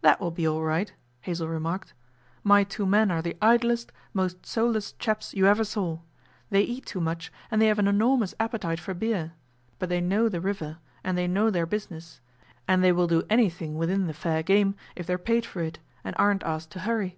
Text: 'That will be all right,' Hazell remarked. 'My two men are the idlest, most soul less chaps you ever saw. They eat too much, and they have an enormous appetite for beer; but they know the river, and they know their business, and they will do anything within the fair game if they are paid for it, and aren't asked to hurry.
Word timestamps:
'That 0.00 0.18
will 0.20 0.32
be 0.32 0.48
all 0.48 0.64
right,' 0.64 0.94
Hazell 1.20 1.46
remarked. 1.46 1.94
'My 2.42 2.64
two 2.64 2.84
men 2.84 3.08
are 3.12 3.22
the 3.22 3.36
idlest, 3.40 3.92
most 4.12 4.44
soul 4.44 4.72
less 4.72 4.90
chaps 4.94 5.32
you 5.32 5.46
ever 5.46 5.62
saw. 5.62 6.00
They 6.50 6.62
eat 6.62 6.86
too 6.86 7.00
much, 7.00 7.32
and 7.52 7.62
they 7.62 7.68
have 7.68 7.78
an 7.78 7.86
enormous 7.86 8.34
appetite 8.40 8.80
for 8.80 8.94
beer; 8.94 9.34
but 9.78 9.88
they 9.88 10.00
know 10.00 10.28
the 10.28 10.40
river, 10.40 10.78
and 11.04 11.16
they 11.16 11.28
know 11.28 11.50
their 11.50 11.66
business, 11.66 12.20
and 12.66 12.82
they 12.82 12.90
will 12.90 13.06
do 13.06 13.22
anything 13.30 13.76
within 13.76 14.08
the 14.08 14.12
fair 14.12 14.42
game 14.42 14.74
if 14.96 15.06
they 15.06 15.14
are 15.14 15.18
paid 15.18 15.46
for 15.46 15.60
it, 15.62 15.78
and 16.02 16.16
aren't 16.18 16.42
asked 16.42 16.72
to 16.72 16.80
hurry. 16.80 17.16